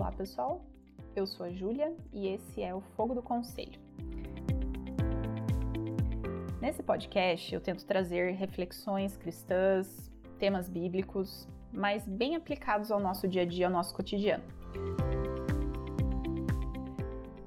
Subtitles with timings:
[0.00, 0.64] Olá, pessoal.
[1.14, 3.78] Eu sou a Júlia e esse é o Fogo do Conselho.
[6.58, 13.42] Nesse podcast, eu tento trazer reflexões cristãs, temas bíblicos, mas bem aplicados ao nosso dia
[13.42, 14.42] a dia, ao nosso cotidiano.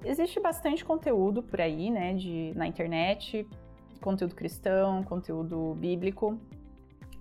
[0.06, 3.50] Existe bastante conteúdo por aí, né, de, na internet,
[4.00, 6.40] conteúdo cristão, conteúdo bíblico,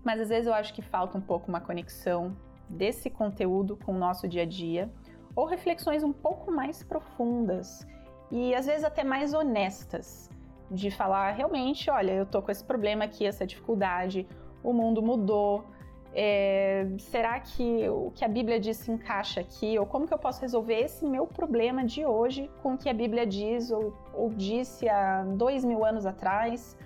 [0.05, 2.37] mas às vezes eu acho que falta um pouco uma conexão
[2.69, 4.93] desse conteúdo com o nosso dia a dia
[5.35, 7.87] ou reflexões um pouco mais profundas
[8.31, 10.31] e às vezes até mais honestas,
[10.71, 14.27] de falar realmente, olha, eu tô com esse problema aqui, essa dificuldade,
[14.63, 15.67] o mundo mudou,
[16.15, 19.79] é, será que o que a Bíblia diz se encaixa aqui?
[19.79, 22.95] Ou como que eu posso resolver esse meu problema de hoje com o que a
[22.95, 26.77] Bíblia diz ou, ou disse há dois mil anos atrás?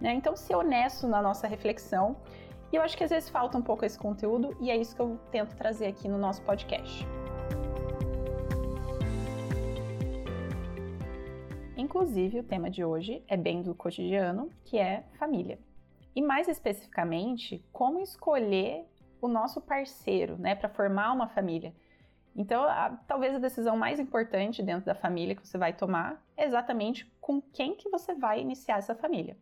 [0.00, 0.14] Né?
[0.14, 2.16] Então, ser honesto na nossa reflexão.
[2.72, 5.02] E eu acho que às vezes falta um pouco esse conteúdo e é isso que
[5.02, 7.06] eu tento trazer aqui no nosso podcast.
[11.82, 15.58] Inclusive, o tema de hoje é bem do cotidiano, que é família.
[16.14, 18.86] E mais especificamente, como escolher
[19.20, 21.74] o nosso parceiro, né, para formar uma família.
[22.36, 26.44] Então, a, talvez a decisão mais importante dentro da família que você vai tomar é
[26.44, 29.36] exatamente com quem que você vai iniciar essa família.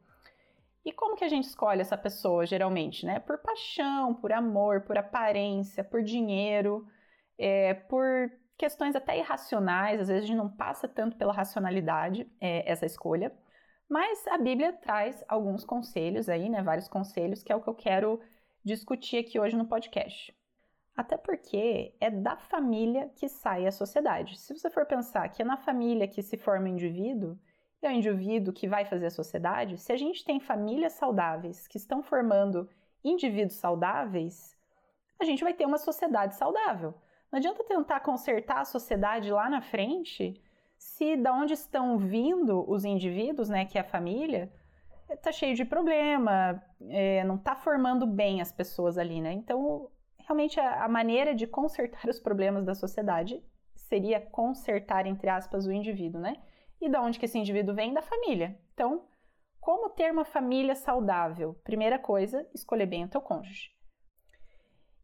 [0.82, 3.20] E como que a gente escolhe essa pessoa, geralmente, né?
[3.20, 6.86] Por paixão, por amor, por aparência, por dinheiro,
[7.38, 12.70] é, por questões até irracionais, às vezes a gente não passa tanto pela racionalidade é,
[12.70, 13.32] essa escolha,
[13.88, 17.74] mas a Bíblia traz alguns conselhos aí, né, vários conselhos, que é o que eu
[17.74, 18.20] quero
[18.62, 20.36] discutir aqui hoje no podcast.
[20.94, 24.38] Até porque é da família que sai a sociedade.
[24.38, 27.38] Se você for pensar que é na família que se forma o indivíduo,
[27.82, 31.66] e é o indivíduo que vai fazer a sociedade, se a gente tem famílias saudáveis
[31.66, 32.68] que estão formando
[33.02, 34.54] indivíduos saudáveis,
[35.18, 36.94] a gente vai ter uma sociedade saudável.
[37.30, 40.40] Não adianta tentar consertar a sociedade lá na frente
[40.76, 44.50] se da onde estão vindo os indivíduos, né, que é a família,
[45.10, 49.32] está cheio de problema, é, não está formando bem as pessoas ali, né?
[49.32, 53.42] Então, realmente a, a maneira de consertar os problemas da sociedade
[53.74, 56.36] seria consertar, entre aspas, o indivíduo, né?
[56.80, 57.92] E da onde que esse indivíduo vem?
[57.92, 58.58] Da família.
[58.72, 59.04] Então,
[59.60, 61.54] como ter uma família saudável?
[61.62, 63.70] Primeira coisa, escolher bem o teu cônjuge.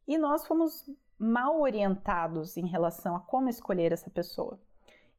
[0.09, 0.87] E nós fomos
[1.19, 4.61] mal orientados em relação a como escolher essa pessoa.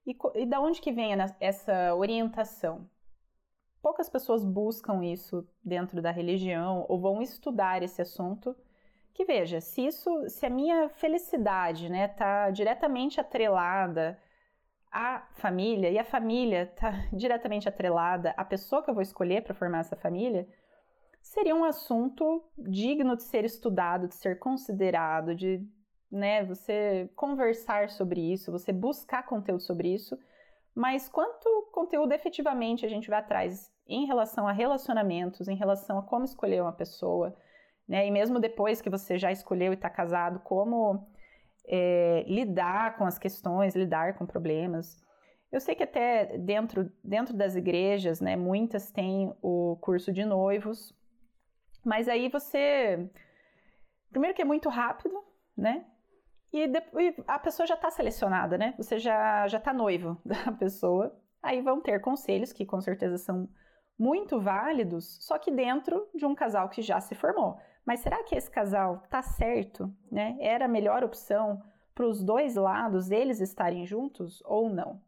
[0.05, 2.89] E, e da onde que vem essa orientação?
[3.81, 8.55] Poucas pessoas buscam isso dentro da religião ou vão estudar esse assunto.
[9.13, 14.19] Que veja, se isso, se a minha felicidade, né, está diretamente atrelada
[14.91, 19.55] à família e a família está diretamente atrelada à pessoa que eu vou escolher para
[19.55, 20.47] formar essa família,
[21.21, 25.65] seria um assunto digno de ser estudado, de ser considerado, de
[26.11, 30.17] né, você conversar sobre isso, você buscar conteúdo sobre isso,
[30.73, 36.03] mas quanto conteúdo efetivamente a gente vai atrás em relação a relacionamentos, em relação a
[36.03, 37.35] como escolher uma pessoa,
[37.87, 41.07] né, e mesmo depois que você já escolheu e está casado, como
[41.65, 45.01] é, lidar com as questões, lidar com problemas.
[45.51, 50.93] Eu sei que até dentro, dentro das igrejas, né, muitas têm o curso de noivos,
[51.83, 53.09] mas aí você.
[54.09, 55.23] Primeiro que é muito rápido,
[55.55, 55.85] né?
[56.53, 56.63] E,
[57.27, 58.73] a pessoa já está selecionada, né?
[58.77, 61.15] Você já já está noivo da pessoa.
[61.41, 63.47] Aí vão ter conselhos que com certeza são
[63.97, 67.59] muito válidos, só que dentro de um casal que já se formou.
[67.85, 70.37] Mas será que esse casal tá certo, né?
[70.39, 71.63] Era a melhor opção
[71.95, 75.01] para os dois lados eles estarem juntos ou não?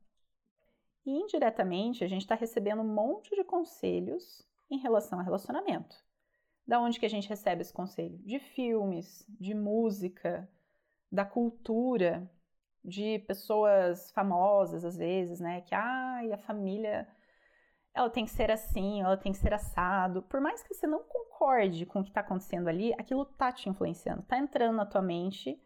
[1.05, 5.95] E indiretamente a gente está recebendo um monte de conselhos em relação a relacionamento.
[6.65, 8.17] Da onde que a gente recebe esse conselho?
[8.19, 10.49] De filmes, de música,
[11.11, 12.29] da cultura
[12.83, 15.61] de pessoas famosas às vezes, né?
[15.61, 17.07] Que ai, a família
[17.93, 20.21] ela tem que ser assim, ela tem que ser assado.
[20.23, 23.69] Por mais que você não concorde com o que está acontecendo ali, aquilo tá te
[23.69, 25.59] influenciando, tá entrando na tua mente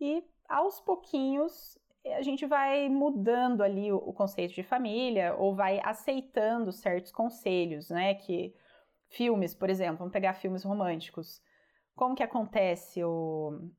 [0.00, 1.78] e aos pouquinhos
[2.16, 7.90] a gente vai mudando ali o, o conceito de família ou vai aceitando certos conselhos,
[7.90, 8.14] né?
[8.14, 8.54] Que
[9.08, 11.42] filmes, por exemplo, vamos pegar filmes românticos.
[11.94, 13.70] Como que acontece o,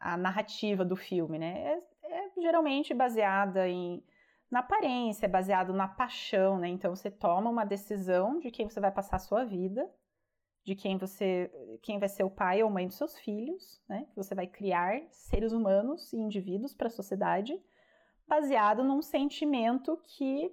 [0.00, 1.80] a narrativa do filme, né?
[2.02, 4.02] É, é geralmente baseada em
[4.50, 6.68] na aparência, é baseado na paixão, né?
[6.68, 9.88] Então você toma uma decisão de quem você vai passar a sua vida,
[10.64, 11.48] de quem você,
[11.82, 14.08] quem vai ser o pai ou mãe dos seus filhos, né?
[14.16, 17.62] Você vai criar seres humanos e indivíduos para a sociedade,
[18.26, 20.52] baseado num sentimento que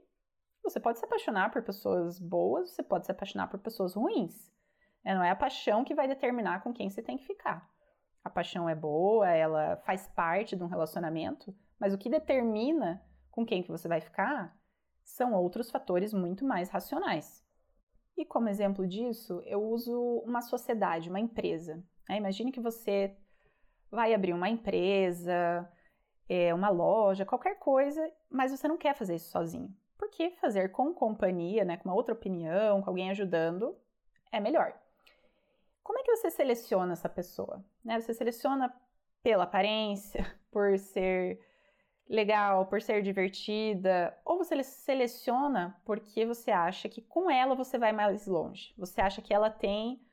[0.62, 4.54] você pode se apaixonar por pessoas boas, você pode se apaixonar por pessoas ruins.
[5.04, 5.16] Né?
[5.16, 7.68] Não é a paixão que vai determinar com quem você tem que ficar
[8.28, 13.02] a paixão é boa, ela faz parte de um relacionamento, Mas o que determina
[13.32, 14.56] com quem que você vai ficar
[15.04, 17.46] são outros fatores muito mais racionais.
[18.18, 19.96] E como exemplo disso, eu uso
[20.26, 21.76] uma sociedade, uma empresa.
[22.10, 22.18] Né?
[22.18, 23.16] Imagine que você
[23.92, 25.72] vai abrir uma empresa,
[26.28, 29.74] é, uma loja, qualquer coisa, mas você não quer fazer isso sozinho.
[29.98, 33.78] Porque fazer com companhia, né, com uma outra opinião, com alguém ajudando,
[34.32, 34.74] é melhor.
[35.88, 37.64] Como é que você seleciona essa pessoa?
[37.82, 37.98] Né?
[37.98, 38.76] Você seleciona
[39.24, 40.20] pela aparência,
[40.52, 41.40] por ser
[42.10, 47.94] legal, por ser divertida, ou você seleciona porque você acha que com ela você vai
[47.94, 48.74] mais longe.
[48.78, 50.06] Você acha que ela tem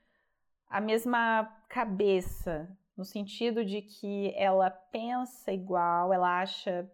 [0.69, 6.89] a mesma cabeça, no sentido de que ela pensa igual, ela acha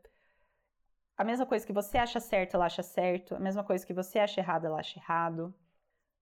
[1.19, 4.19] a mesma coisa que você acha certo, ela acha certo, a mesma coisa que você
[4.19, 5.55] acha errado, ela acha errado.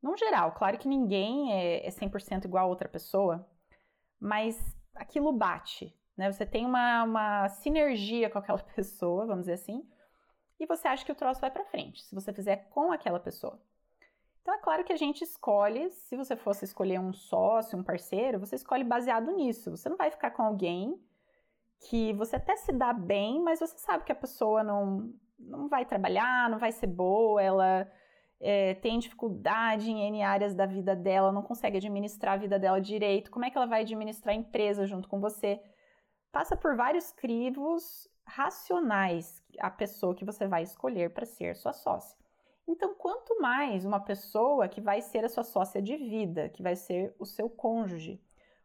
[0.03, 3.47] No geral, claro que ninguém é, é 100% igual a outra pessoa,
[4.21, 4.57] mas
[4.95, 6.31] aquilo bate, né?
[6.31, 9.89] Você tem uma, uma sinergia com aquela pessoa, vamos dizer assim,
[10.61, 13.61] e você acha que o troço vai para frente, se você fizer com aquela pessoa.
[14.49, 18.39] Então é claro que a gente escolhe, se você fosse escolher um sócio, um parceiro,
[18.39, 19.71] você escolhe baseado nisso.
[19.71, 20.99] Você não vai ficar com alguém
[21.87, 25.85] que você até se dá bem, mas você sabe que a pessoa não, não vai
[25.85, 27.87] trabalhar, não vai ser boa, ela
[28.41, 32.81] é, tem dificuldade em N áreas da vida dela, não consegue administrar a vida dela
[32.81, 33.31] direito.
[33.31, 35.61] Como é que ela vai administrar a empresa junto com você?
[36.31, 42.17] Passa por vários crivos racionais a pessoa que você vai escolher para ser sua sócia.
[42.67, 46.77] Então, quanto mais uma pessoa que vai ser a sua sócia de vida, que vai
[46.77, 48.23] ser o seu cônjuge.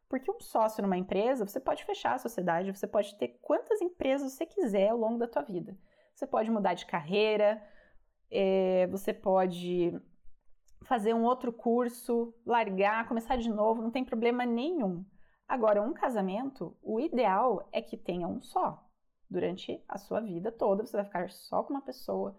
[0.09, 4.33] Porque um sócio numa empresa, você pode fechar a sociedade, você pode ter quantas empresas
[4.33, 5.75] você quiser ao longo da tua vida.
[6.13, 7.63] Você pode mudar de carreira,
[8.33, 9.93] é, você pode
[10.81, 15.05] fazer um outro curso, largar, começar de novo, não tem problema nenhum.
[15.47, 18.83] Agora, um casamento, o ideal é que tenha um só.
[19.29, 22.37] Durante a sua vida toda, você vai ficar só com uma pessoa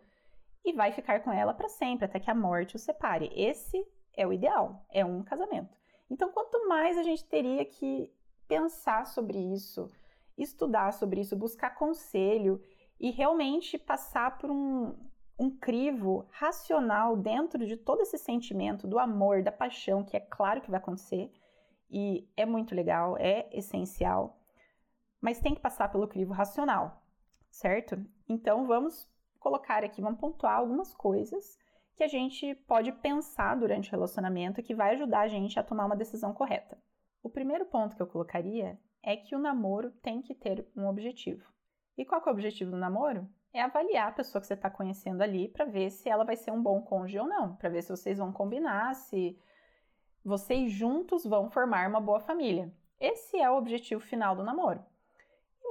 [0.65, 3.31] e vai ficar com ela para sempre, até que a morte o separe.
[3.35, 3.87] Esse
[4.17, 5.75] é o ideal, é um casamento.
[6.11, 8.13] Então, quanto mais a gente teria que
[8.49, 9.91] pensar sobre isso,
[10.37, 12.61] estudar sobre isso, buscar conselho
[12.99, 14.95] e realmente passar por um,
[15.39, 20.61] um crivo racional dentro de todo esse sentimento do amor, da paixão, que é claro
[20.61, 21.33] que vai acontecer
[21.91, 24.39] e é muito legal, é essencial,
[25.21, 27.03] mas tem que passar pelo crivo racional,
[27.51, 27.97] certo?
[28.29, 29.09] Então, vamos
[29.39, 31.59] colocar aqui, vamos pontuar algumas coisas
[31.97, 35.87] que a gente pode pensar durante o relacionamento que vai ajudar a gente a tomar
[35.87, 36.79] uma decisão correta.
[37.23, 41.47] O primeiro ponto que eu colocaria é que o namoro tem que ter um objetivo.
[41.97, 43.29] E qual é o objetivo do namoro?
[43.55, 46.51] É avaliar a pessoa que você está conhecendo ali para ver se ela vai ser
[46.51, 49.39] um bom cônjuge ou não, para ver se vocês vão combinar, se
[50.23, 52.71] vocês juntos vão formar uma boa família.
[53.01, 54.85] Esse é o objetivo final do namoro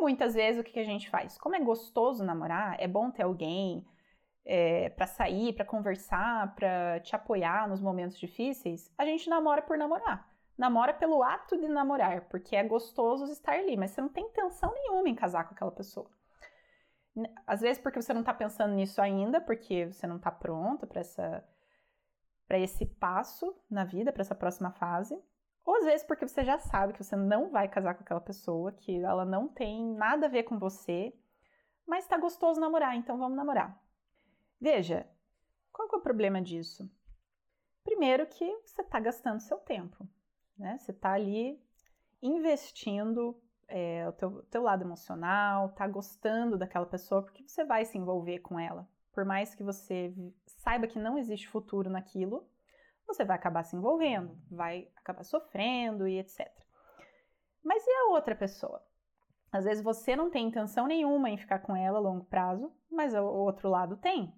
[0.03, 1.37] muitas vezes o que a gente faz?
[1.37, 3.85] Como é gostoso namorar, é bom ter alguém
[4.45, 9.77] é, para sair, para conversar, para te apoiar nos momentos difíceis, a gente namora por
[9.77, 10.29] namorar.
[10.57, 14.71] Namora pelo ato de namorar, porque é gostoso estar ali, mas você não tem intenção
[14.73, 16.07] nenhuma em casar com aquela pessoa.
[17.45, 21.01] Às vezes porque você não está pensando nisso ainda, porque você não está pronta para
[21.01, 21.43] essa
[22.47, 25.17] para esse passo na vida, para essa próxima fase.
[25.65, 28.71] Ou às vezes porque você já sabe que você não vai casar com aquela pessoa,
[28.71, 31.13] que ela não tem nada a ver com você,
[31.87, 33.81] mas tá gostoso namorar, então vamos namorar.
[34.59, 35.07] Veja,
[35.71, 36.89] qual é o problema disso?
[37.83, 40.07] Primeiro que você está gastando seu tempo,
[40.57, 40.77] né?
[40.77, 41.61] Você está ali
[42.21, 47.97] investindo é, o teu, teu lado emocional, tá gostando daquela pessoa, porque você vai se
[47.97, 48.87] envolver com ela.
[49.13, 50.13] Por mais que você
[50.45, 52.47] saiba que não existe futuro naquilo,
[53.05, 56.47] você vai acabar se envolvendo, vai acabar sofrendo e etc.
[57.63, 58.83] Mas e a outra pessoa?
[59.51, 63.13] Às vezes você não tem intenção nenhuma em ficar com ela a longo prazo, mas
[63.13, 64.33] o outro lado tem.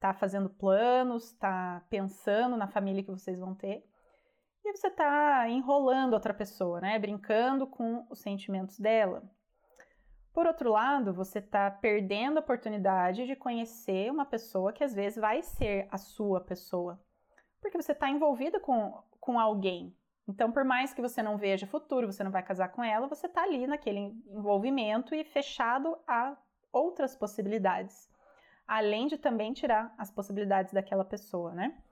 [0.00, 3.87] Tá fazendo planos, tá pensando na família que vocês vão ter.
[4.68, 6.98] E você tá enrolando outra pessoa, né?
[6.98, 9.22] Brincando com os sentimentos dela.
[10.32, 15.18] Por outro lado, você está perdendo a oportunidade de conhecer uma pessoa que às vezes
[15.18, 17.00] vai ser a sua pessoa
[17.60, 19.94] porque você está envolvida com, com alguém.
[20.26, 23.26] Então, por mais que você não veja futuro, você não vai casar com ela, você
[23.26, 26.36] está ali naquele envolvimento e fechado a
[26.70, 28.10] outras possibilidades.
[28.66, 31.82] Além de também tirar as possibilidades daquela pessoa, né?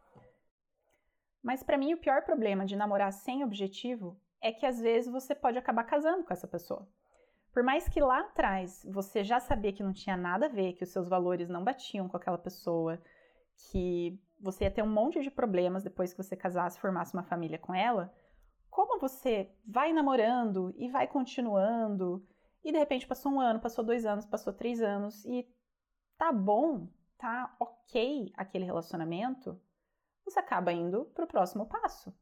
[1.46, 5.32] Mas para mim o pior problema de namorar sem objetivo é que às vezes você
[5.32, 6.88] pode acabar casando com essa pessoa.
[7.52, 10.82] Por mais que lá atrás você já sabia que não tinha nada a ver, que
[10.82, 13.00] os seus valores não batiam com aquela pessoa,
[13.70, 17.60] que você ia ter um monte de problemas depois que você casasse, formasse uma família
[17.60, 18.12] com ela,
[18.68, 22.26] como você vai namorando e vai continuando
[22.64, 25.48] e de repente passou um ano, passou dois anos, passou três anos e
[26.18, 29.56] tá bom, tá ok aquele relacionamento,
[30.26, 32.12] você acaba indo para o próximo passo.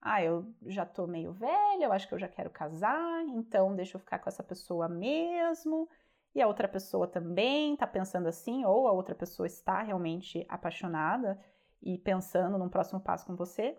[0.00, 3.96] Ah, eu já tô meio velha, eu acho que eu já quero casar, então deixa
[3.96, 5.88] eu ficar com essa pessoa mesmo.
[6.34, 11.38] E a outra pessoa também tá pensando assim, ou a outra pessoa está realmente apaixonada
[11.80, 13.78] e pensando num próximo passo com você.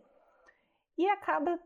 [0.97, 1.59] E acaba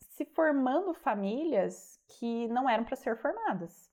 [0.00, 3.92] se formando famílias que não eram para ser formadas,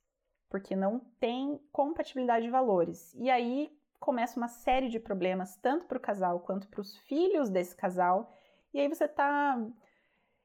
[0.50, 3.14] porque não tem compatibilidade de valores.
[3.16, 7.50] E aí começa uma série de problemas, tanto para o casal quanto para os filhos
[7.50, 8.32] desse casal.
[8.74, 9.58] E aí você está,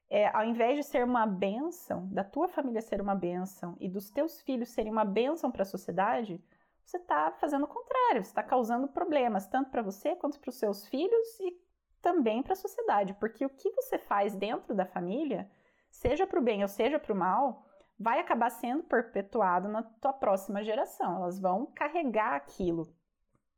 [0.08, 4.10] é, ao invés de ser uma bênção, da tua família ser uma bênção e dos
[4.10, 6.42] teus filhos serem uma bênção para a sociedade,
[6.84, 10.58] você está fazendo o contrário, você está causando problemas, tanto para você quanto para os
[10.58, 11.56] seus filhos e
[12.00, 15.48] também para a sociedade, porque o que você faz dentro da família,
[15.88, 17.64] seja para o bem ou seja para o mal,
[17.98, 21.16] vai acabar sendo perpetuado na tua próxima geração.
[21.16, 22.92] Elas vão carregar aquilo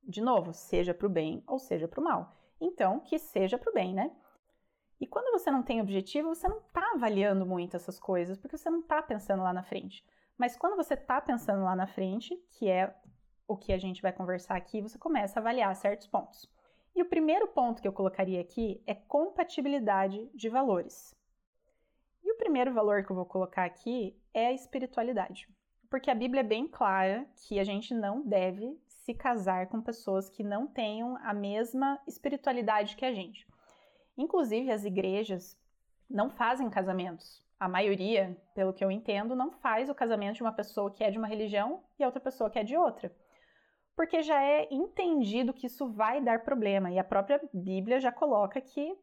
[0.06, 2.36] de novo, seja para o bem ou seja para o mal.
[2.60, 4.10] Então, que seja para o bem, né?
[5.00, 8.70] E quando você não tem objetivo, você não está avaliando muito essas coisas, porque você
[8.70, 10.04] não está pensando lá na frente.
[10.38, 12.94] Mas quando você está pensando lá na frente, que é
[13.46, 16.50] o que a gente vai conversar aqui, você começa a avaliar certos pontos.
[16.94, 21.14] E o primeiro ponto que eu colocaria aqui é compatibilidade de valores.
[22.22, 25.48] E o primeiro valor que eu vou colocar aqui é a espiritualidade.
[25.90, 30.30] Porque a Bíblia é bem clara que a gente não deve se casar com pessoas
[30.30, 33.46] que não tenham a mesma espiritualidade que a gente.
[34.16, 35.58] Inclusive, as igrejas
[36.08, 37.44] não fazem casamentos.
[37.60, 41.10] A maioria, pelo que eu entendo, não faz o casamento de uma pessoa que é
[41.10, 43.14] de uma religião e outra pessoa que é de outra.
[43.94, 48.60] Porque já é entendido que isso vai dar problema e a própria Bíblia já coloca
[48.60, 48.96] que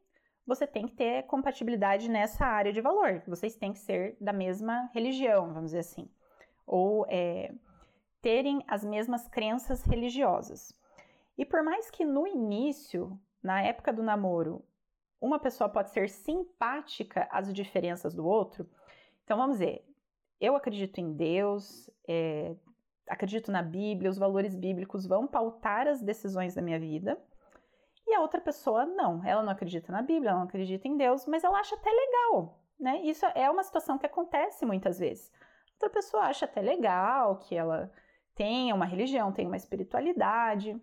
[0.47, 3.21] você tem que ter compatibilidade nessa área de valor.
[3.27, 6.09] Vocês têm que ser da mesma religião, vamos dizer assim.
[6.65, 7.53] Ou é,
[8.21, 10.73] terem as mesmas crenças religiosas.
[11.37, 14.63] E por mais que no início, na época do namoro,
[15.19, 18.69] uma pessoa pode ser simpática às diferenças do outro,
[19.23, 19.85] então vamos dizer,
[20.39, 22.55] eu acredito em Deus, é,
[23.07, 27.21] acredito na Bíblia, os valores bíblicos vão pautar as decisões da minha vida.
[28.07, 31.25] E a outra pessoa não, ela não acredita na Bíblia, ela não acredita em Deus,
[31.27, 33.01] mas ela acha até legal, né?
[33.03, 35.31] Isso é uma situação que acontece muitas vezes.
[35.73, 37.91] Outra pessoa acha até legal que ela
[38.41, 40.75] tenha uma religião, tenha uma espiritualidade,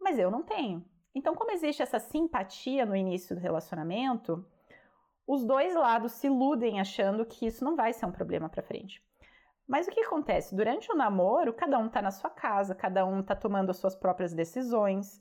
[0.00, 0.82] mas eu não tenho.
[1.14, 4.42] Então, como existe essa simpatia no início do relacionamento,
[5.26, 9.04] os dois lados se iludem achando que isso não vai ser um problema para frente.
[9.66, 10.56] Mas o que acontece?
[10.56, 13.94] Durante o namoro, cada um está na sua casa, cada um está tomando as suas
[13.94, 15.20] próprias decisões,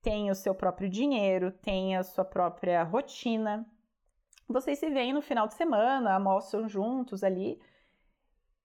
[0.00, 3.66] tem o seu próprio dinheiro, tem a sua própria rotina.
[4.48, 7.60] Vocês se veem no final de semana, almoçam juntos ali,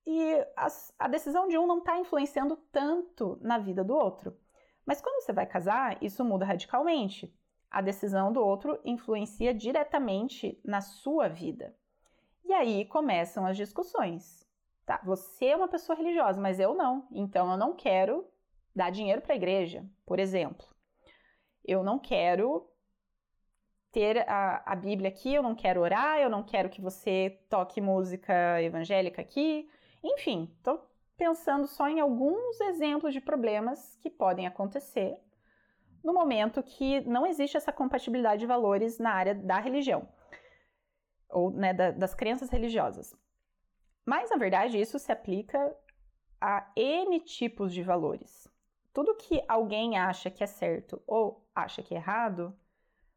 [0.09, 0.67] e a,
[0.99, 4.33] a decisão de um não está influenciando tanto na vida do outro.
[4.85, 7.35] Mas quando você vai casar, isso muda radicalmente.
[7.69, 11.75] A decisão do outro influencia diretamente na sua vida.
[12.45, 14.47] E aí começam as discussões.
[14.85, 17.05] Tá, você é uma pessoa religiosa, mas eu não.
[17.11, 18.25] Então eu não quero
[18.73, 20.65] dar dinheiro para a igreja, por exemplo.
[21.65, 22.65] Eu não quero
[23.91, 27.81] ter a, a Bíblia aqui, eu não quero orar, eu não quero que você toque
[27.81, 29.69] música evangélica aqui,
[30.13, 35.19] enfim, estou pensando só em alguns exemplos de problemas que podem acontecer
[36.03, 40.07] no momento que não existe essa compatibilidade de valores na área da religião
[41.29, 43.15] ou né, da, das crenças religiosas.
[44.05, 45.75] Mas, na verdade, isso se aplica
[46.39, 48.47] a N tipos de valores.
[48.93, 52.57] Tudo que alguém acha que é certo ou acha que é errado,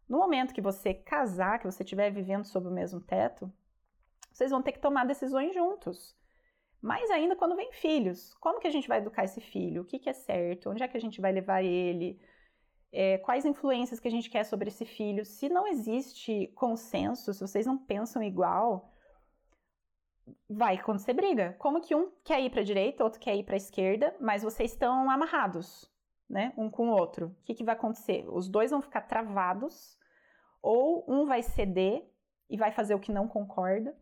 [0.09, 3.51] no momento que você casar, que você estiver vivendo sob o mesmo teto,
[4.33, 6.19] vocês vão ter que tomar decisões juntos.
[6.81, 8.35] Mais ainda quando vem filhos.
[8.35, 9.83] Como que a gente vai educar esse filho?
[9.83, 10.71] O que, que é certo?
[10.71, 12.21] Onde é que a gente vai levar ele?
[12.93, 15.25] É, quais influências que a gente quer sobre esse filho?
[15.25, 18.93] Se não existe consenso, se vocês não pensam igual,
[20.49, 21.55] vai acontecer briga.
[21.59, 24.43] Como que um quer ir para a direita, outro quer ir para a esquerda, mas
[24.43, 25.91] vocês estão amarrados,
[26.29, 27.27] né, um com o outro.
[27.27, 28.25] O que, que vai acontecer?
[28.29, 29.99] Os dois vão ficar travados,
[30.63, 32.09] ou um vai ceder
[32.49, 33.97] e vai fazer o que não concorda,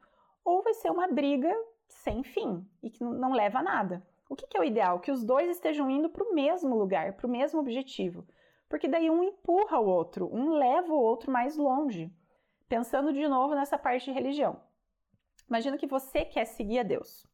[0.45, 1.55] ou vai ser uma briga
[1.89, 4.07] sem fim e que não leva a nada.
[4.29, 5.01] O que, que é o ideal?
[5.01, 8.27] Que os dois estejam indo para o mesmo lugar, para o mesmo objetivo.
[8.69, 12.13] Porque daí um empurra o outro, um leva o outro mais longe.
[12.69, 14.61] Pensando de novo nessa parte de religião.
[15.49, 17.27] Imagina que você quer seguir a Deus.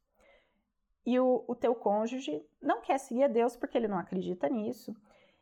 [1.05, 4.95] E o, o teu cônjuge não quer seguir a Deus porque ele não acredita nisso.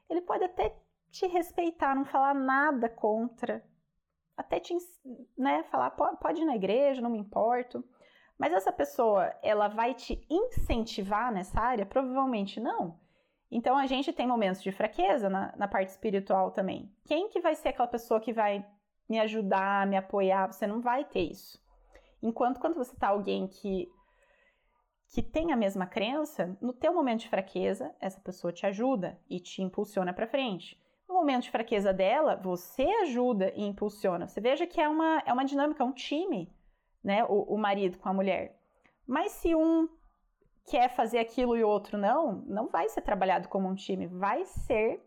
[0.09, 0.75] Ele pode até
[1.11, 3.63] te respeitar, não falar nada contra.
[4.35, 4.75] Até te
[5.37, 7.85] né, falar, pode ir na igreja, não me importo
[8.39, 11.87] Mas essa pessoa, ela vai te incentivar nessa área?
[11.87, 12.99] Provavelmente não.
[13.51, 16.91] Então a gente tem momentos de fraqueza na, na parte espiritual também.
[17.05, 18.67] Quem que vai ser aquela pessoa que vai
[19.09, 20.51] me ajudar, me apoiar?
[20.51, 21.63] Você não vai ter isso.
[22.23, 23.89] Enquanto quando você tá alguém que
[25.13, 29.39] que tem a mesma crença, no teu momento de fraqueza, essa pessoa te ajuda e
[29.39, 30.81] te impulsiona para frente.
[31.07, 34.27] No momento de fraqueza dela, você ajuda e impulsiona.
[34.27, 36.51] Você veja que é uma, é uma dinâmica, é um time,
[37.03, 37.25] né?
[37.25, 38.57] O, o marido com a mulher.
[39.07, 39.89] Mas se um
[40.67, 44.07] quer fazer aquilo e o outro não, não vai ser trabalhado como um time.
[44.07, 45.03] Vai ser,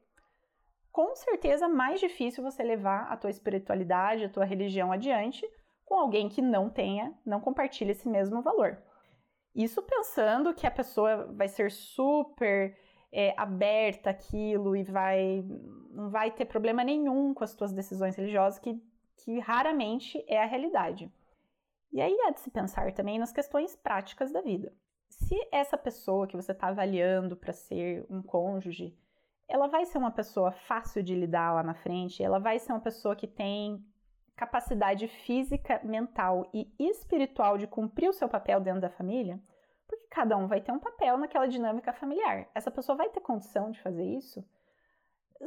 [0.92, 5.48] com certeza, mais difícil você levar a tua espiritualidade, a tua religião adiante
[5.86, 8.82] com alguém que não tenha, não compartilha esse mesmo valor.
[9.54, 12.76] Isso pensando que a pessoa vai ser super
[13.12, 15.46] é, aberta àquilo e vai
[15.92, 18.78] não vai ter problema nenhum com as suas decisões religiosas, que,
[19.24, 21.10] que raramente é a realidade.
[21.96, 24.74] E aí há de se pensar também nas questões práticas da vida.
[25.08, 28.94] Se essa pessoa que você está avaliando para ser um cônjuge,
[29.48, 32.82] ela vai ser uma pessoa fácil de lidar lá na frente, ela vai ser uma
[32.82, 33.82] pessoa que tem
[34.36, 39.40] capacidade física, mental e espiritual de cumprir o seu papel dentro da família,
[39.88, 42.50] porque cada um vai ter um papel naquela dinâmica familiar.
[42.54, 44.44] Essa pessoa vai ter condição de fazer isso?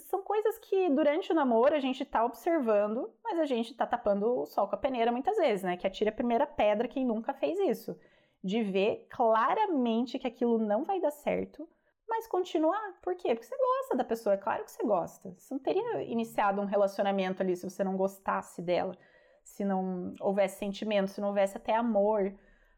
[0.00, 4.40] São coisas que durante o namoro a gente está observando, mas a gente está tapando
[4.40, 5.76] o sol com a peneira muitas vezes, né?
[5.76, 7.98] Que atira a primeira pedra quem nunca fez isso.
[8.44, 11.66] De ver claramente que aquilo não vai dar certo,
[12.08, 12.98] mas continuar.
[13.02, 13.34] Por quê?
[13.34, 15.34] Porque você gosta da pessoa, é claro que você gosta.
[15.36, 18.96] Você não teria iniciado um relacionamento ali se você não gostasse dela,
[19.42, 22.34] se não houvesse sentimento, se não houvesse até amor,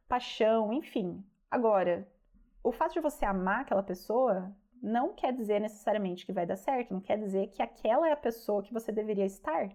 [0.08, 1.24] paixão, enfim.
[1.50, 2.06] Agora,
[2.62, 6.92] o fato de você amar aquela pessoa não quer dizer necessariamente que vai dar certo,
[6.92, 9.68] não quer dizer que aquela é a pessoa que você deveria estar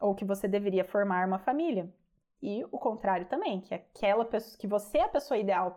[0.00, 1.92] ou que você deveria formar uma família.
[2.40, 5.76] E o contrário também, que aquela pessoa que você é a pessoa ideal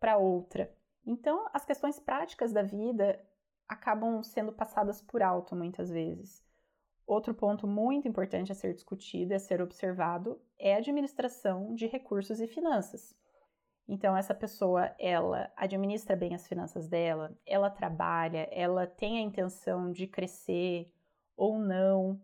[0.00, 0.74] para outra.
[1.06, 3.20] Então, as questões práticas da vida
[3.68, 6.42] acabam sendo passadas por alto muitas vezes.
[7.06, 11.86] Outro ponto muito importante a ser discutido e a ser observado é a administração de
[11.86, 13.14] recursos e finanças.
[13.86, 19.92] Então essa pessoa, ela administra bem as finanças dela, ela trabalha, ela tem a intenção
[19.92, 20.90] de crescer
[21.36, 22.20] ou não.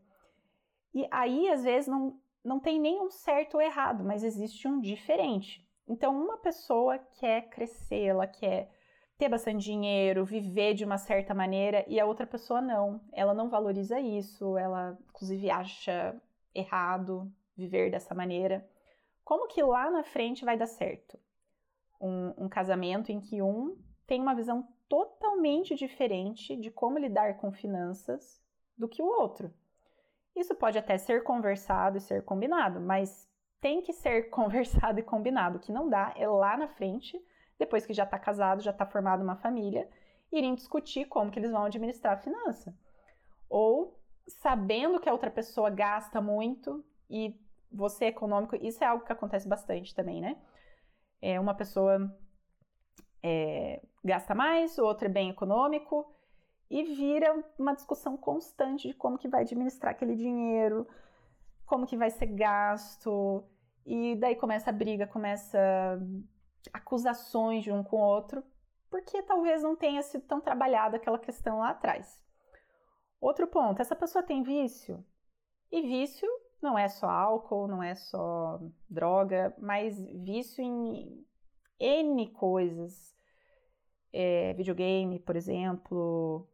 [0.94, 5.66] E aí às vezes não não tem nenhum certo ou errado, mas existe um diferente.
[5.86, 8.70] Então, uma pessoa quer crescer, ela quer
[9.18, 13.00] ter bastante dinheiro, viver de uma certa maneira, e a outra pessoa não.
[13.12, 16.16] Ela não valoriza isso, ela, inclusive, acha
[16.54, 18.66] errado viver dessa maneira.
[19.22, 21.18] Como que lá na frente vai dar certo?
[22.00, 27.52] Um, um casamento em que um tem uma visão totalmente diferente de como lidar com
[27.52, 28.42] finanças
[28.76, 29.52] do que o outro.
[30.34, 33.28] Isso pode até ser conversado e ser combinado, mas
[33.60, 35.58] tem que ser conversado e combinado.
[35.58, 37.22] O que não dá é lá na frente,
[37.58, 39.88] depois que já está casado, já está formado uma família,
[40.32, 42.74] irem discutir como que eles vão administrar a finança.
[43.48, 47.38] Ou sabendo que a outra pessoa gasta muito e
[47.70, 50.36] você é econômico, isso é algo que acontece bastante também, né?
[51.20, 52.11] É uma pessoa
[53.22, 56.11] é, gasta mais, o outro é bem econômico
[56.70, 60.87] e vira uma discussão constante de como que vai administrar aquele dinheiro,
[61.66, 63.44] como que vai ser gasto,
[63.85, 65.59] e daí começa a briga, começa
[66.72, 68.42] acusações de um com o outro,
[68.88, 72.22] porque talvez não tenha sido tão trabalhada aquela questão lá atrás.
[73.20, 75.04] Outro ponto, essa pessoa tem vício.
[75.70, 76.28] E vício
[76.62, 81.24] não é só álcool, não é só droga, mas vício em
[81.78, 83.16] N coisas.
[84.12, 86.48] É, videogame, por exemplo,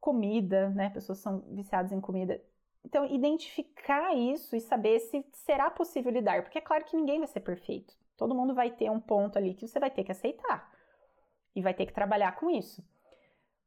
[0.00, 0.90] comida, né?
[0.90, 2.42] Pessoas são viciadas em comida.
[2.84, 7.28] Então, identificar isso e saber se será possível lidar, porque é claro que ninguém vai
[7.28, 7.94] ser perfeito.
[8.16, 10.70] Todo mundo vai ter um ponto ali que você vai ter que aceitar
[11.54, 12.84] e vai ter que trabalhar com isso.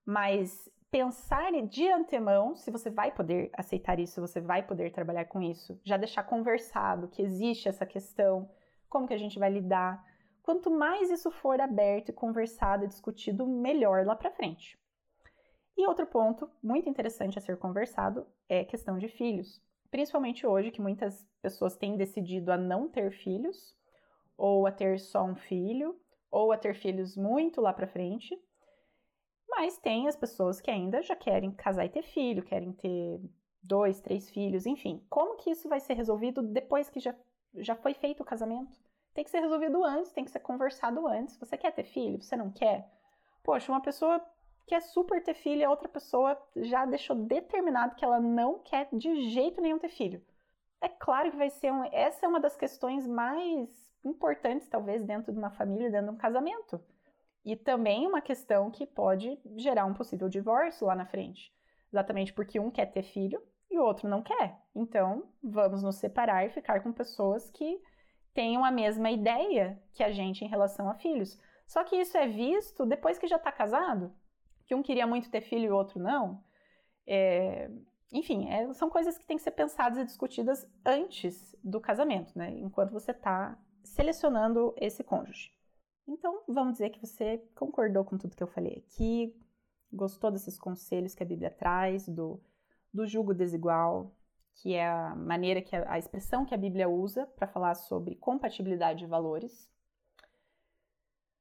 [0.06, 5.26] Mas pensar de antemão se você vai poder aceitar isso, se você vai poder trabalhar
[5.26, 8.50] com isso, já deixar conversado que existe essa questão,
[8.90, 10.04] como que a gente vai lidar.
[10.42, 14.80] Quanto mais isso for aberto e conversado e discutido, melhor lá para frente.
[15.78, 19.62] E outro ponto muito interessante a ser conversado é questão de filhos.
[19.92, 23.76] Principalmente hoje, que muitas pessoas têm decidido a não ter filhos,
[24.38, 26.00] ou a ter só um filho,
[26.32, 28.36] ou a ter filhos muito lá para frente.
[29.60, 33.20] Mas tem as pessoas que ainda já querem casar e ter filho, querem ter
[33.64, 35.04] dois, três filhos, enfim.
[35.10, 37.16] Como que isso vai ser resolvido depois que já,
[37.56, 38.80] já foi feito o casamento?
[39.16, 41.36] Tem que ser resolvido antes, tem que ser conversado antes.
[41.38, 42.22] Você quer ter filho?
[42.22, 42.88] Você não quer?
[43.44, 44.24] Poxa, uma pessoa
[44.68, 49.28] quer super ter filho a outra pessoa já deixou determinado que ela não quer de
[49.32, 50.24] jeito nenhum ter filho.
[50.80, 53.68] É claro que vai ser um, essa é uma das questões mais
[54.06, 56.80] importantes, talvez, dentro de uma família, dentro de um casamento.
[57.48, 61.50] E também uma questão que pode gerar um possível divórcio lá na frente.
[61.90, 64.60] Exatamente porque um quer ter filho e o outro não quer.
[64.76, 67.82] Então, vamos nos separar e ficar com pessoas que
[68.34, 71.40] tenham a mesma ideia que a gente em relação a filhos.
[71.66, 74.14] Só que isso é visto depois que já está casado,
[74.66, 76.44] que um queria muito ter filho e o outro não.
[77.08, 77.72] É...
[78.12, 78.74] Enfim, é...
[78.74, 82.52] são coisas que têm que ser pensadas e discutidas antes do casamento, né?
[82.58, 85.57] Enquanto você está selecionando esse cônjuge.
[86.08, 89.36] Então, vamos dizer que você concordou com tudo que eu falei aqui,
[89.92, 92.40] gostou desses conselhos que a Bíblia traz, do,
[92.94, 94.16] do jugo desigual,
[94.56, 98.16] que é a maneira que a, a expressão que a Bíblia usa para falar sobre
[98.16, 99.70] compatibilidade de valores.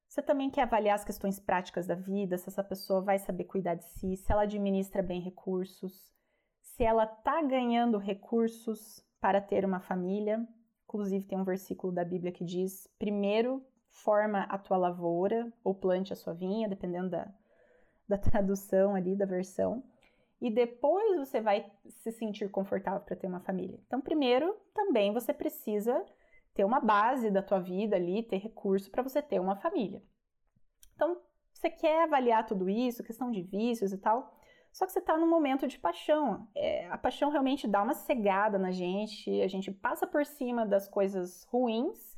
[0.07, 3.75] Você também quer avaliar as questões práticas da vida, se essa pessoa vai saber cuidar
[3.75, 6.13] de si, se ela administra bem recursos,
[6.59, 10.47] se ela está ganhando recursos para ter uma família.
[10.85, 13.65] Inclusive, tem um versículo da Bíblia que diz: primeiro
[14.03, 17.27] forma a tua lavoura ou plante a sua vinha, dependendo da,
[18.07, 19.83] da tradução ali, da versão.
[20.39, 23.79] E depois você vai se sentir confortável para ter uma família.
[23.87, 26.05] Então, primeiro, também você precisa
[26.53, 30.01] ter uma base da tua vida ali, ter recurso para você ter uma família.
[30.95, 31.19] Então,
[31.51, 34.31] você quer avaliar tudo isso, questão de vícios e tal,
[34.71, 36.47] só que você está num momento de paixão.
[36.55, 40.87] É, a paixão realmente dá uma cegada na gente, a gente passa por cima das
[40.87, 42.17] coisas ruins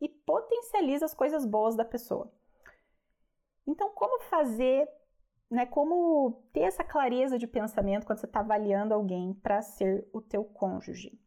[0.00, 2.32] e potencializa as coisas boas da pessoa.
[3.66, 4.88] Então, como fazer
[5.50, 10.20] né, como ter essa clareza de pensamento quando você está avaliando alguém para ser o
[10.20, 11.18] teu cônjuge.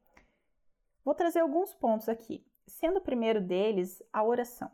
[1.04, 4.70] Vou trazer alguns pontos aqui, sendo o primeiro deles a oração.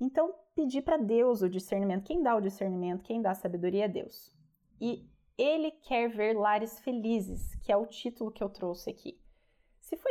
[0.00, 2.04] Então, pedir para Deus o discernimento.
[2.04, 4.32] Quem dá o discernimento, quem dá a sabedoria é Deus.
[4.80, 9.20] E Ele quer ver lares felizes, que é o título que eu trouxe aqui.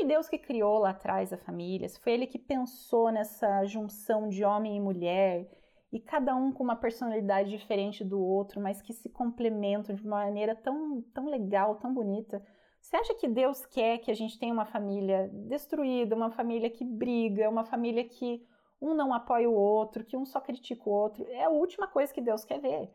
[0.02, 4.30] Foi Deus que criou lá atrás a família, se foi Ele que pensou nessa junção
[4.30, 5.48] de homem e mulher,
[5.94, 10.26] e cada um com uma personalidade diferente do outro, mas que se complementam de uma
[10.26, 12.44] maneira tão, tão legal, tão bonita.
[12.82, 16.84] Você acha que Deus quer que a gente tenha uma família destruída, uma família que
[16.84, 18.44] briga, uma família que
[18.82, 21.24] um não apoia o outro, que um só critica o outro?
[21.28, 22.92] É a última coisa que Deus quer ver.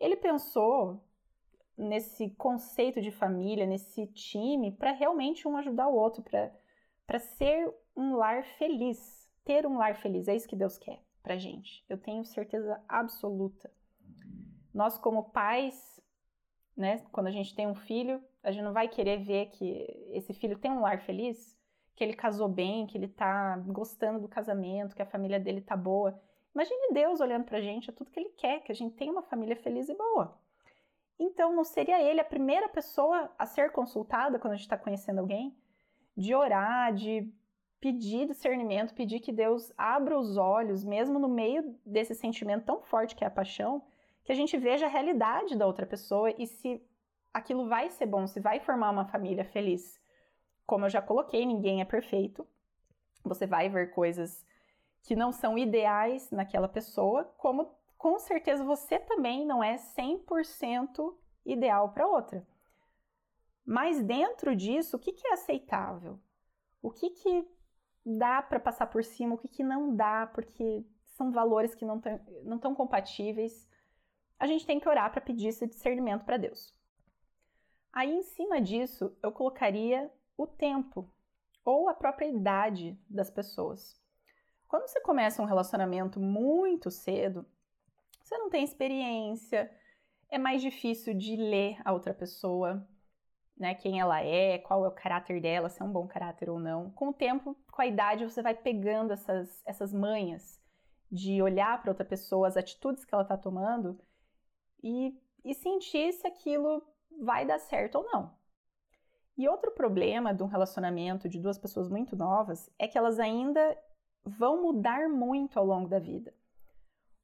[0.00, 0.98] Ele pensou
[1.78, 6.22] nesse conceito de família, nesse time, para realmente um ajudar o outro,
[7.06, 10.26] para ser um lar feliz, ter um lar feliz.
[10.26, 11.84] É isso que Deus quer pra gente.
[11.88, 13.70] Eu tenho certeza absoluta.
[14.74, 16.00] Nós, como pais,
[16.76, 20.34] né, quando a gente tem um filho, a gente não vai querer ver que esse
[20.34, 21.56] filho tem um lar feliz,
[21.94, 25.76] que ele casou bem, que ele tá gostando do casamento, que a família dele tá
[25.76, 26.20] boa.
[26.54, 29.22] Imagine Deus olhando pra gente, é tudo que ele quer, que a gente tenha uma
[29.22, 30.38] família feliz e boa.
[31.18, 35.18] Então, não seria ele a primeira pessoa a ser consultada quando a gente está conhecendo
[35.18, 35.56] alguém?
[36.16, 37.32] De orar, de
[37.80, 43.14] pedir discernimento, pedir que Deus abra os olhos, mesmo no meio desse sentimento tão forte
[43.14, 43.82] que é a paixão,
[44.24, 46.82] que a gente veja a realidade da outra pessoa e se
[47.32, 50.00] aquilo vai ser bom, se vai formar uma família feliz.
[50.66, 52.46] Como eu já coloquei, ninguém é perfeito.
[53.24, 54.44] Você vai ver coisas
[55.02, 61.90] que não são ideais naquela pessoa, como com certeza você também não é 100% ideal
[61.92, 62.46] para outra.
[63.66, 66.18] Mas dentro disso, o que, que é aceitável?
[66.80, 67.46] O que, que
[68.06, 71.98] dá para passar por cima, o que, que não dá, porque são valores que não
[72.56, 73.68] estão compatíveis.
[74.38, 76.72] A gente tem que orar para pedir esse discernimento para Deus.
[77.92, 81.12] Aí, em cima disso, eu colocaria o tempo
[81.64, 84.00] ou a própria idade das pessoas.
[84.68, 87.44] Quando você começa um relacionamento muito cedo,
[88.28, 89.70] você não tem experiência,
[90.28, 92.86] é mais difícil de ler a outra pessoa,
[93.56, 96.60] né, quem ela é, qual é o caráter dela, se é um bom caráter ou
[96.60, 96.90] não.
[96.90, 100.60] Com o tempo, com a idade, você vai pegando essas, essas manhas
[101.10, 103.98] de olhar para outra pessoa, as atitudes que ela está tomando
[104.82, 106.82] e, e sentir se aquilo
[107.20, 108.36] vai dar certo ou não.
[109.38, 113.76] E outro problema de um relacionamento de duas pessoas muito novas é que elas ainda
[114.22, 116.34] vão mudar muito ao longo da vida.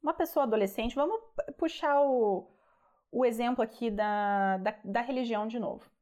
[0.04, 1.20] Uma pessoa adolescente, vamos
[1.58, 2.48] puxar o,
[3.10, 5.92] o exemplo aqui da, da, da religião de novo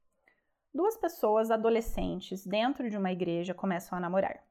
[0.74, 4.42] duas pessoas adolescentes dentro de uma igreja começam a namorar.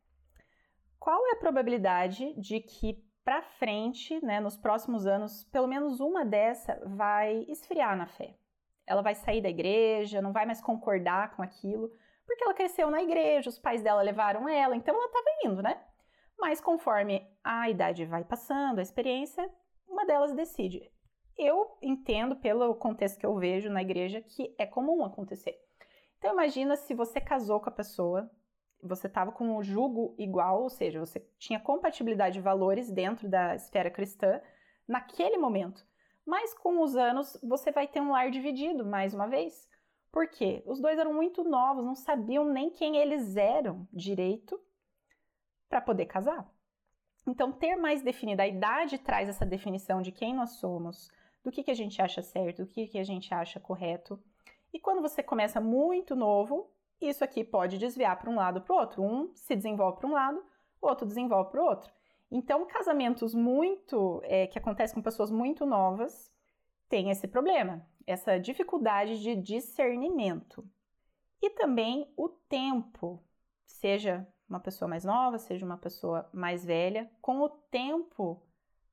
[0.99, 6.23] Qual é a probabilidade de que para frente, né, nos próximos anos, pelo menos uma
[6.23, 8.35] dessa vai esfriar na fé?
[8.85, 11.91] Ela vai sair da igreja, não vai mais concordar com aquilo,
[12.25, 15.81] porque ela cresceu na igreja, os pais dela levaram ela, então ela estava indo, né?
[16.41, 19.47] Mas conforme a idade vai passando, a experiência,
[19.88, 20.91] uma delas decide.
[21.38, 25.56] Eu entendo, pelo contexto que eu vejo na igreja, que é comum acontecer.
[26.17, 28.27] Então imagina se você casou com a pessoa,
[28.82, 33.54] você estava com o jugo igual, ou seja, você tinha compatibilidade de valores dentro da
[33.54, 34.41] esfera cristã
[34.88, 35.86] naquele momento.
[36.25, 39.69] Mas com os anos você vai ter um lar dividido mais uma vez.
[40.12, 40.63] Por quê?
[40.65, 44.60] Os dois eram muito novos, não sabiam nem quem eles eram direito
[45.71, 46.45] para poder casar.
[47.25, 51.10] Então, ter mais definida a idade traz essa definição de quem nós somos,
[51.41, 54.21] do que, que a gente acha certo, do que, que a gente acha correto.
[54.73, 58.77] E quando você começa muito novo, isso aqui pode desviar para um lado para o
[58.77, 59.01] outro.
[59.01, 60.43] Um se desenvolve para um lado,
[60.81, 61.89] o outro desenvolve para o outro.
[62.29, 66.29] Então, casamentos muito é, que acontecem com pessoas muito novas
[66.89, 70.67] têm esse problema, essa dificuldade de discernimento.
[71.41, 73.23] E também o tempo,
[73.65, 78.41] seja uma pessoa mais nova, seja uma pessoa mais velha, com o tempo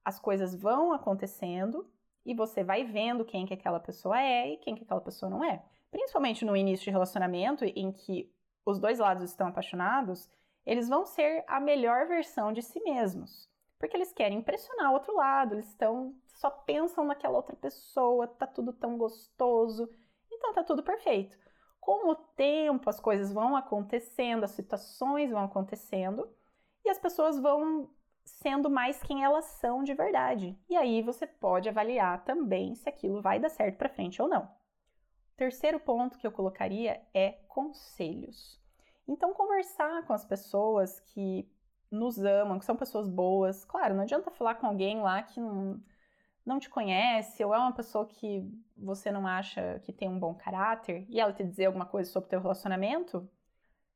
[0.04, 1.86] as coisas vão acontecendo
[2.24, 5.44] e você vai vendo quem que aquela pessoa é e quem que aquela pessoa não
[5.44, 8.30] é principalmente no início de relacionamento, em que
[8.64, 10.28] os dois lados estão apaixonados,
[10.64, 13.48] eles vão ser a melhor versão de si mesmos.
[13.78, 18.46] Porque eles querem impressionar o outro lado, eles estão só pensam naquela outra pessoa, tá
[18.46, 19.88] tudo tão gostoso,
[20.30, 21.36] então tá tudo perfeito.
[21.88, 26.28] Com o tempo, as coisas vão acontecendo, as situações vão acontecendo
[26.84, 27.88] e as pessoas vão
[28.26, 30.54] sendo mais quem elas são de verdade.
[30.68, 34.46] E aí você pode avaliar também se aquilo vai dar certo para frente ou não.
[35.34, 38.60] Terceiro ponto que eu colocaria é conselhos.
[39.08, 41.50] Então, conversar com as pessoas que
[41.90, 43.64] nos amam, que são pessoas boas.
[43.64, 45.80] Claro, não adianta falar com alguém lá que não,
[46.48, 48.42] não te conhece ou é uma pessoa que
[48.76, 52.26] você não acha que tem um bom caráter e ela te dizer alguma coisa sobre
[52.26, 53.28] o teu relacionamento.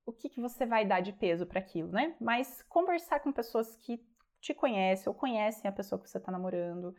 [0.05, 2.15] O que, que você vai dar de peso para aquilo, né?
[2.21, 4.05] Mas conversar com pessoas que
[4.41, 6.95] te conhecem ou conhecem a pessoa que você está namorando,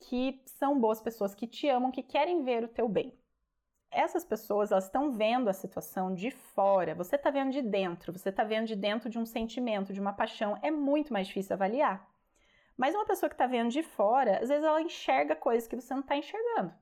[0.00, 3.16] que são boas pessoas, que te amam, que querem ver o teu bem
[3.92, 8.30] essas pessoas elas estão vendo a situação de fora, você está vendo de dentro, você
[8.30, 12.10] está vendo de dentro de um sentimento, de uma paixão, é muito mais difícil avaliar.
[12.76, 15.92] Mas uma pessoa que está vendo de fora, às vezes ela enxerga coisas que você
[15.92, 16.72] não está enxergando.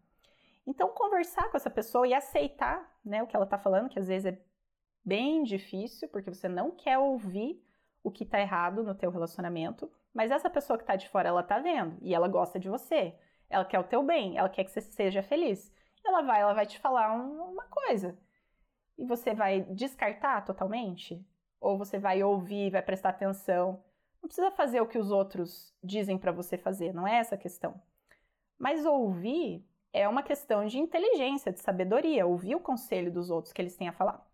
[0.66, 4.08] Então, conversar com essa pessoa e aceitar né, o que ela está falando, que às
[4.08, 4.42] vezes é
[5.04, 7.62] bem difícil, porque você não quer ouvir
[8.02, 11.40] o que está errado no teu relacionamento, mas essa pessoa que está de fora, ela
[11.40, 14.70] está vendo e ela gosta de você, ela quer o teu bem, ela quer que
[14.70, 15.72] você seja feliz
[16.10, 18.18] ela vai, ela vai te falar um, uma coisa.
[18.98, 21.24] E você vai descartar totalmente?
[21.60, 23.82] Ou você vai ouvir, vai prestar atenção?
[24.22, 27.38] Não precisa fazer o que os outros dizem para você fazer, não é essa a
[27.38, 27.80] questão.
[28.58, 33.60] Mas ouvir é uma questão de inteligência, de sabedoria, ouvir o conselho dos outros que
[33.60, 34.24] eles têm a falar.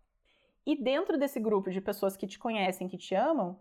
[0.65, 3.57] E dentro desse grupo de pessoas que te conhecem, que te amam,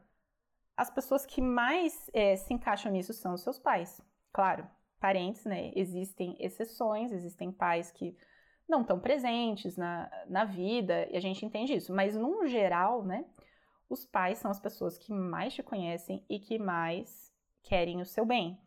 [0.77, 4.01] as pessoas que mais é, se encaixam nisso são os seus pais.
[4.33, 4.69] Claro,
[5.01, 5.71] parentes, né?
[5.75, 8.17] Existem exceções, existem pais que
[8.69, 11.95] não estão presentes na, na vida, e a gente entende isso.
[11.95, 13.25] Mas, no geral, né?
[13.89, 18.25] Os pais são as pessoas que mais te conhecem e que mais querem o seu
[18.25, 18.59] bem.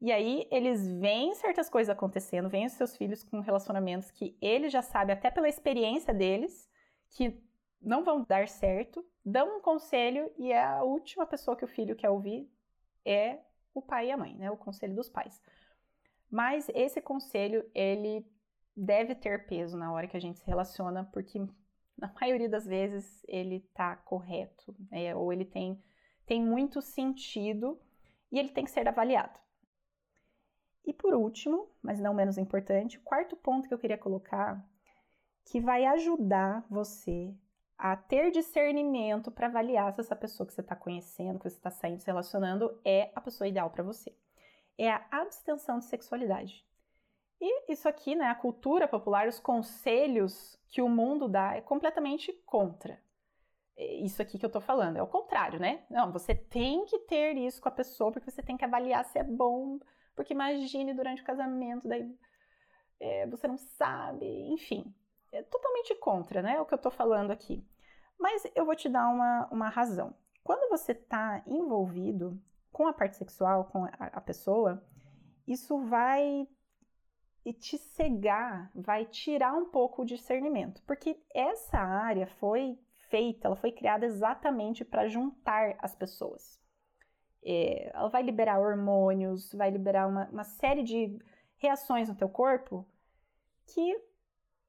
[0.00, 4.72] E aí, eles veem certas coisas acontecendo, veem os seus filhos com relacionamentos que eles
[4.72, 6.68] já sabem, até pela experiência deles,
[7.10, 7.42] que
[7.80, 12.10] não vão dar certo, dão um conselho e a última pessoa que o filho quer
[12.10, 12.50] ouvir
[13.04, 13.38] é
[13.74, 14.50] o pai e a mãe, né?
[14.50, 15.42] O conselho dos pais.
[16.30, 18.26] Mas esse conselho, ele
[18.76, 21.38] deve ter peso na hora que a gente se relaciona, porque
[21.96, 25.14] na maioria das vezes ele tá correto, né?
[25.14, 25.82] ou ele tem,
[26.26, 27.80] tem muito sentido
[28.30, 29.38] e ele tem que ser avaliado.
[30.84, 34.62] E por último, mas não menos importante, o quarto ponto que eu queria colocar,
[35.46, 37.34] que vai ajudar você
[37.76, 41.70] a ter discernimento para avaliar se essa pessoa que você está conhecendo, que você está
[41.70, 44.14] saindo, se relacionando, é a pessoa ideal para você
[44.78, 46.64] é a abstenção de sexualidade.
[47.46, 52.32] E isso aqui, né, a cultura popular, os conselhos que o mundo dá é completamente
[52.46, 52.98] contra.
[53.76, 55.84] É isso aqui que eu tô falando, é o contrário, né?
[55.90, 59.18] Não, você tem que ter isso com a pessoa porque você tem que avaliar se
[59.18, 59.78] é bom,
[60.16, 62.10] porque imagine durante o casamento, daí
[62.98, 64.94] é, você não sabe, enfim.
[65.30, 67.62] É totalmente contra, né, o que eu tô falando aqui.
[68.18, 70.14] Mas eu vou te dar uma, uma razão.
[70.42, 72.40] Quando você está envolvido
[72.72, 74.82] com a parte sexual, com a, a pessoa,
[75.46, 76.48] isso vai
[77.52, 82.78] te cegar, vai tirar um pouco o discernimento, porque essa área foi
[83.10, 86.60] feita, ela foi criada exatamente para juntar as pessoas.
[87.44, 91.18] É, ela vai liberar hormônios, vai liberar uma, uma série de
[91.56, 92.86] reações no teu corpo
[93.66, 93.94] que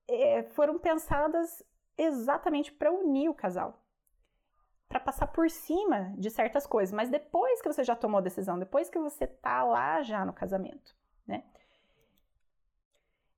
[0.08, 1.64] é, foram pensadas
[1.98, 3.82] exatamente para unir o casal
[4.88, 8.58] para passar por cima de certas coisas, mas depois que você já tomou a decisão,
[8.58, 10.96] depois que você tá lá já no casamento,
[11.28, 11.44] né?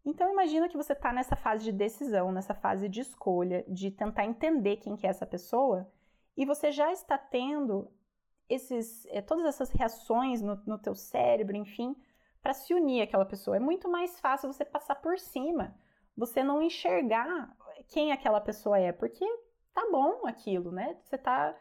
[0.07, 4.23] Então imagina que você está nessa fase de decisão, nessa fase de escolha, de tentar
[4.23, 5.85] entender quem que é essa pessoa,
[6.37, 7.91] e você já está tendo
[8.47, 11.93] esses, é, todas essas reações no, no teu cérebro, enfim,
[12.41, 13.57] para se unir àquela pessoa.
[13.57, 15.75] É muito mais fácil você passar por cima,
[16.15, 17.53] você não enxergar
[17.89, 19.25] quem aquela pessoa é, porque
[19.73, 20.95] tá bom aquilo, né?
[21.03, 21.53] Você tá,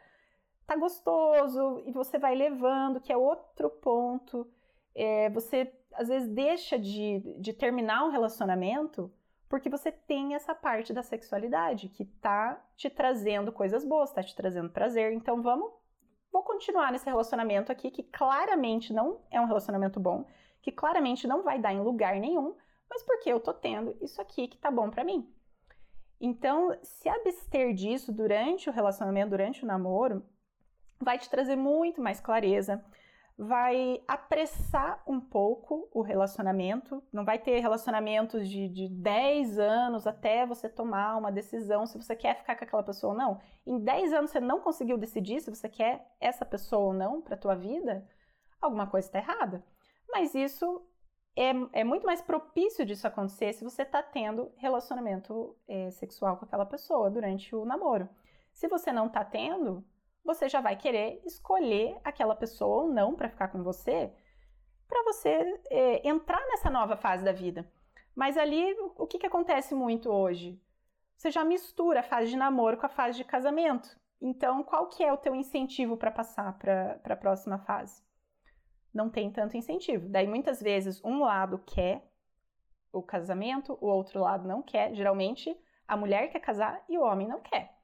[0.65, 4.49] tá gostoso e você vai levando, que é outro ponto.
[4.95, 5.65] É, você
[5.97, 9.13] às vezes deixa de, de terminar um relacionamento
[9.49, 14.35] porque você tem essa parte da sexualidade que tá te trazendo coisas boas, tá te
[14.35, 15.13] trazendo prazer.
[15.13, 15.71] Então vamos,
[16.33, 20.27] vou continuar nesse relacionamento aqui que claramente não é um relacionamento bom,
[20.61, 22.57] que claramente não vai dar em lugar nenhum,
[22.91, 25.33] mas porque eu tô tendo isso aqui que tá bom para mim.
[26.21, 30.25] Então, se abster disso durante o relacionamento, durante o namoro,
[30.99, 32.83] vai te trazer muito mais clareza,
[33.39, 37.03] vai apressar um pouco o relacionamento.
[37.13, 42.17] Não vai ter relacionamentos de, de 10 anos até você tomar uma decisão se você
[42.17, 43.41] quer ficar com aquela pessoa ou não.
[43.67, 47.35] Em 10 anos você não conseguiu decidir se você quer essa pessoa ou não para
[47.35, 48.09] a tua vida,
[48.61, 49.63] alguma coisa está errada.
[50.09, 50.83] Mas isso
[51.37, 56.47] é, é, muito mais propício disso acontecer se você está tendo relacionamento é, sexual com
[56.47, 58.09] aquela pessoa durante o namoro.
[58.55, 59.85] Se você não está tendo,
[60.27, 64.13] você já vai querer escolher aquela pessoa ou não para ficar com você,
[64.89, 67.71] para você é, entrar nessa nova fase da vida.
[68.15, 70.61] Mas ali, o que, que acontece muito hoje?
[71.17, 73.97] Você já mistura a fase de namoro com a fase de casamento.
[74.21, 78.03] Então, qual que é o teu incentivo para passar para a próxima fase?
[78.93, 80.09] Não tem tanto incentivo.
[80.09, 82.03] Daí, muitas vezes, um lado quer
[82.93, 84.95] o casamento, o outro lado não quer.
[84.95, 85.55] Geralmente,
[85.87, 87.76] a mulher quer casar e o homem não quer.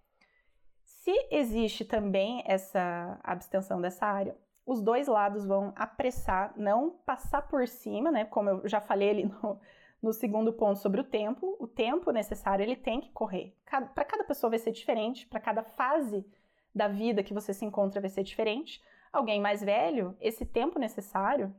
[1.03, 7.67] Se existe também essa abstenção dessa área, os dois lados vão apressar, não passar por
[7.67, 8.25] cima, né?
[8.25, 9.61] Como eu já falei ali no,
[10.01, 13.53] no segundo ponto sobre o tempo, o tempo necessário ele tem que correr.
[13.65, 16.25] Para cada pessoa vai ser diferente, para cada fase
[16.73, 18.81] da vida que você se encontra vai ser diferente.
[19.12, 21.53] Alguém mais velho, esse tempo necessário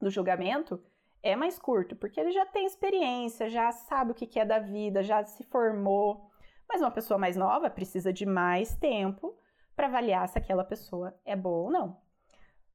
[0.00, 0.82] do julgamento
[1.22, 5.02] é mais curto, porque ele já tem experiência, já sabe o que é da vida,
[5.02, 6.30] já se formou,
[6.68, 9.36] mas uma pessoa mais nova precisa de mais tempo
[9.74, 12.00] para avaliar se aquela pessoa é boa ou não.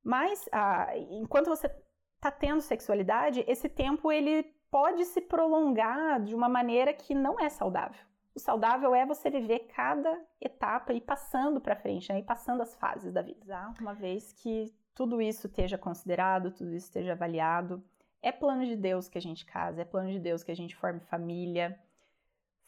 [0.03, 1.67] Mas ah, enquanto você
[2.15, 7.49] está tendo sexualidade, esse tempo ele pode se prolongar de uma maneira que não é
[7.49, 8.01] saudável.
[8.35, 12.19] O saudável é você viver cada etapa e passando para frente, né?
[12.19, 13.45] e passando as fases da vida.
[13.45, 13.73] Tá?
[13.81, 17.83] Uma vez que tudo isso esteja considerado, tudo isso esteja avaliado,
[18.21, 20.75] é plano de Deus que a gente casa, é plano de Deus que a gente
[20.75, 21.79] forme família,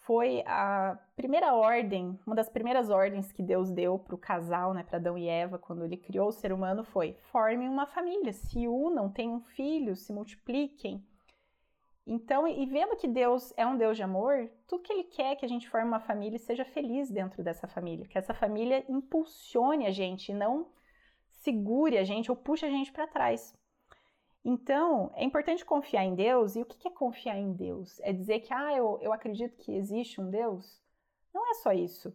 [0.02, 4.84] foi a primeira ordem, uma das primeiras ordens que Deus deu para o casal, né,
[4.84, 8.68] para Adão e Eva, quando ele criou o ser humano, foi: formem uma família, se
[8.68, 11.04] unam, tenham filhos, se multipliquem.
[12.06, 15.36] Então, e vendo que Deus é um Deus de amor, tudo que Ele quer é
[15.36, 18.84] que a gente forme uma família e seja feliz dentro dessa família, que essa família
[18.90, 20.68] impulsione a gente, não
[21.30, 23.56] segure a gente ou puxe a gente para trás.
[24.44, 26.56] Então, é importante confiar em Deus.
[26.56, 28.00] E o que é confiar em Deus?
[28.02, 30.82] É dizer que, ah, eu, eu acredito que existe um Deus?
[31.34, 32.14] Não é só isso.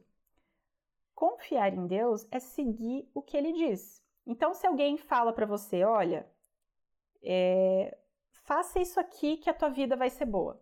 [1.14, 4.02] Confiar em Deus é seguir o que ele diz.
[4.26, 6.28] Então, se alguém fala para você, olha,
[7.22, 7.96] é,
[8.44, 10.60] faça isso aqui que a tua vida vai ser boa.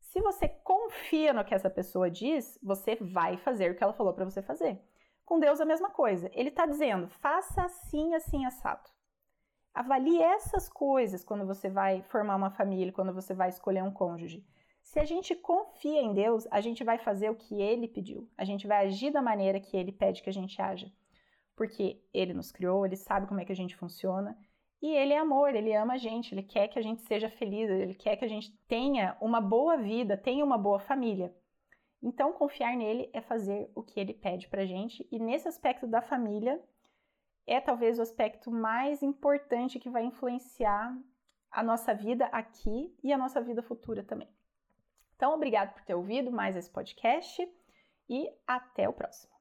[0.00, 4.12] Se você confia no que essa pessoa diz, você vai fazer o que ela falou
[4.12, 4.78] para você fazer.
[5.24, 6.28] Com Deus a mesma coisa.
[6.34, 8.90] Ele está dizendo, faça assim, assim, assado.
[9.74, 14.44] Avalie essas coisas quando você vai formar uma família, quando você vai escolher um cônjuge.
[14.82, 18.28] Se a gente confia em Deus, a gente vai fazer o que ele pediu.
[18.36, 20.92] A gente vai agir da maneira que ele pede que a gente haja.
[21.56, 24.36] Porque ele nos criou, ele sabe como é que a gente funciona.
[24.82, 27.70] E ele é amor, ele ama a gente, ele quer que a gente seja feliz,
[27.70, 31.34] ele quer que a gente tenha uma boa vida, tenha uma boa família.
[32.02, 35.06] Então, confiar nele é fazer o que ele pede pra gente.
[35.10, 36.60] E nesse aspecto da família,
[37.46, 40.96] é talvez o aspecto mais importante que vai influenciar
[41.50, 44.28] a nossa vida aqui e a nossa vida futura também.
[45.16, 47.46] Então, obrigado por ter ouvido mais esse podcast
[48.08, 49.31] e até o próximo.